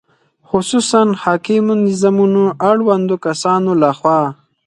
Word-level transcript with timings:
خصوصاً 0.49 1.01
حاکمو 1.23 1.73
نظامونو 1.85 2.43
اړوندو 2.69 3.15
کسانو 3.25 3.71
له 3.81 3.89
خوا 3.99 4.21